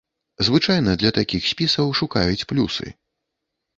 [0.45, 2.87] Звычайна для такіх спісаў шукаюць плюсы.